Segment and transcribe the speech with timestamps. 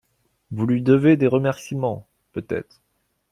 [0.49, 2.81] Vous lui devez des remerciements, peut-être.